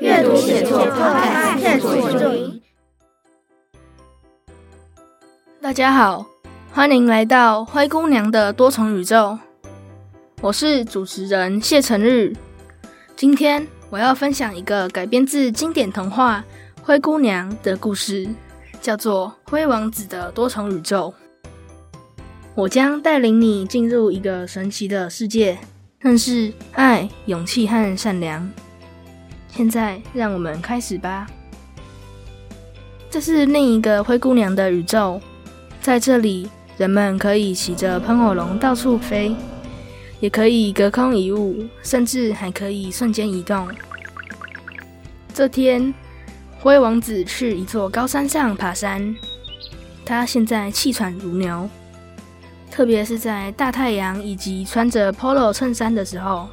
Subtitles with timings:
[0.00, 2.62] 阅读写作看片做就赢。
[5.60, 6.26] 大家好，
[6.72, 9.38] 欢迎来到灰姑娘的多重宇宙。
[10.40, 12.32] 我是主持人谢成日。
[13.14, 16.44] 今天我要分享一个改编自经典童话
[16.82, 18.26] 《灰姑娘》的故事，
[18.80, 21.12] 叫做《灰王子的多重宇宙》。
[22.54, 25.58] 我将带领你进入一个神奇的世界，
[25.98, 28.50] 认识爱、勇气和善良。
[29.56, 31.28] 现在，让我们开始吧。
[33.08, 35.20] 这是另一个灰姑娘的宇宙，
[35.80, 39.36] 在这里，人们可以骑着喷火龙到处飞，
[40.18, 43.68] 也可以隔空移物，甚至还可以瞬间移动。
[45.32, 45.94] 这天，
[46.58, 49.14] 灰王子去一座高山上爬山，
[50.04, 51.70] 他现在气喘如牛。
[52.72, 56.48] 特别是在大太阳以及穿着 polo 衬衫的时候，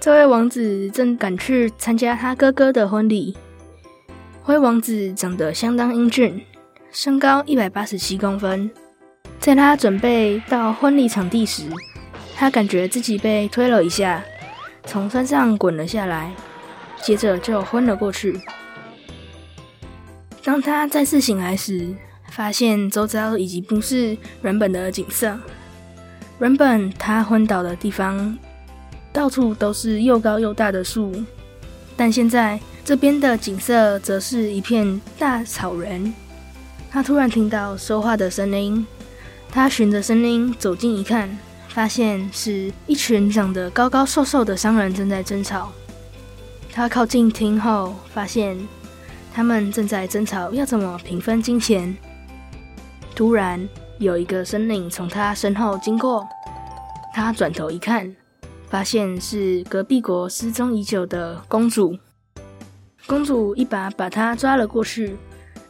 [0.00, 3.36] 这位王子正赶去参加他哥哥的婚礼。
[4.42, 6.42] 灰王子长得相当英俊，
[6.90, 8.70] 身高一百八十七公分。
[9.38, 11.64] 在他准备到婚礼场地时，
[12.34, 14.24] 他感觉自己被推了一下，
[14.86, 16.32] 从山上滚了下来，
[17.02, 18.40] 接着就昏了过去。
[20.42, 21.94] 当他再次醒来时，
[22.30, 25.38] 发现周遭已经不是原本的景色。
[26.38, 28.38] 原本他昏倒的地方，
[29.12, 31.12] 到处都是又高又大的树，
[31.96, 36.12] 但现在这边的景色则是一片大草原。
[36.90, 38.86] 他突然听到说话的声音，
[39.50, 41.38] 他循着声音走近一看，
[41.68, 45.70] 发现是一群长得高高瘦瘦的商人正在争吵。
[46.72, 48.56] 他靠近听后，发现
[49.34, 51.96] 他们正在争吵要怎么平分金钱。
[53.14, 56.26] 突然，有一个身影从他身后经过。
[57.12, 58.14] 他转头一看，
[58.70, 61.98] 发现是隔壁国失踪已久的公主。
[63.04, 65.16] 公主一把把他抓了过去。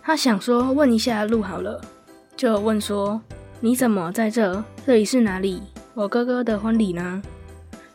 [0.02, 1.80] 他想说问一下路好了，
[2.36, 3.18] 就问说
[3.60, 4.62] ：“你怎么在这？
[4.84, 5.62] 这里是哪里？
[5.94, 7.22] 我哥哥的婚礼呢？”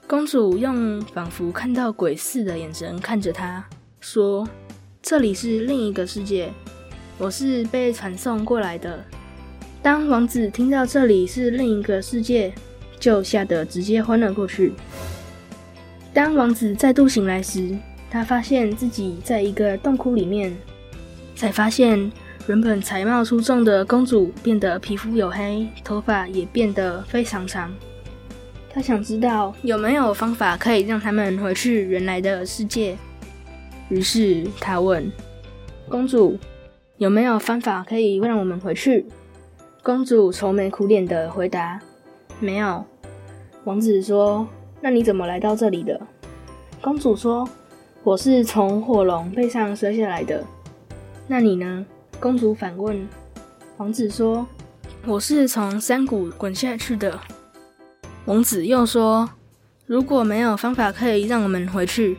[0.07, 3.63] 公主用仿佛看到鬼似的眼神看着他，
[3.99, 4.47] 说
[5.03, 6.51] ：“这里是另一个世界，
[7.19, 9.03] 我是被传送过来的。”
[9.83, 12.53] 当王子听到这里是另一个世界，
[13.00, 14.73] 就吓得直接昏了过去。
[16.13, 17.78] 当王子再度醒来时，
[18.09, 20.56] 他发现自己在一个洞窟里面，
[21.35, 22.11] 才发现
[22.47, 27.73] 原本才貌出众的公主变得皮肤黝黑，头发也变得非常长。
[28.69, 32.97] 他想知道有没有方法可以让他们回去原来的世界，
[33.89, 35.11] 于是他问
[35.88, 36.38] 公主
[36.97, 39.05] ：“有没有方法可以让我们回去？”
[39.81, 41.79] 公主愁眉苦脸的回答
[42.40, 42.84] ：“没有。”
[43.66, 44.47] 王子说
[44.81, 46.00] ：“那你怎么来到这里的？”
[46.81, 47.47] 公主说
[48.03, 50.44] ：“我是从火龙背上摔下来的。”
[51.28, 51.85] 那你呢？
[52.19, 53.07] 公主反问。
[53.78, 54.46] 王子说
[55.06, 57.19] ：“我是从山谷滚下去的。”
[58.25, 59.29] 王子又说
[59.85, 62.17] ：“如果没有方法可以让我们回去，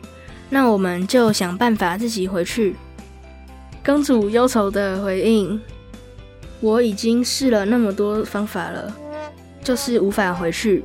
[0.49, 2.75] 那我们就想办法自己回去。”
[3.85, 5.59] 公主忧愁的回应。
[6.59, 8.93] 我已经试了那么多方法了，
[9.67, 10.81] 就是无法回去。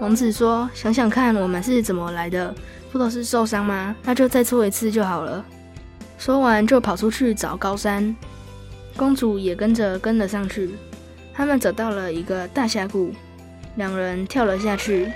[0.00, 2.52] 王子说：“想想看，我们是怎么来的？
[2.90, 3.94] 不都是受伤吗？
[4.02, 5.44] 那就再错一次就好了。”
[6.18, 8.16] 说完就跑出去找高山，
[8.96, 10.74] 公主也跟着跟了上去。
[11.32, 13.12] 他们走到了一个大峡谷，
[13.76, 15.12] 两人跳了下去。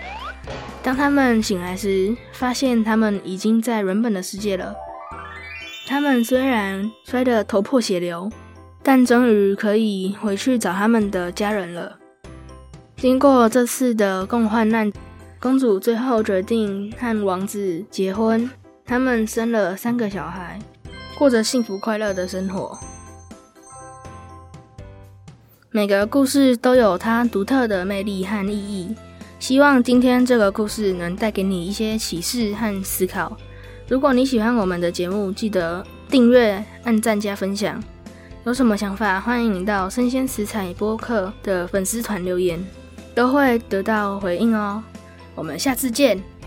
[0.80, 4.72] 当他们醒来时，发现他们已经在原本的世界了。
[5.88, 8.30] 他们虽然摔得头破血流。
[8.80, 11.98] 但终于可以回去找他们的家人了。
[12.98, 14.92] 经过这次的共患难，
[15.38, 18.50] 公主最后决定和王子结婚。
[18.84, 20.58] 他们生了三个小孩，
[21.16, 22.76] 过着幸福快乐的生活。
[25.70, 28.92] 每个故事都有它独特的魅力和意义。
[29.38, 33.36] 希望今天这个故事能带给你一些启示和思考。
[33.86, 37.80] 如果你喜欢我们的节目，记得订阅、按赞、加分享。
[38.44, 42.58] 有什么想法，欢迎你到生鲜食材播客的粉丝团留言，
[43.18, 44.80] 都会得到回应哦。
[45.34, 46.37] 我们下次见。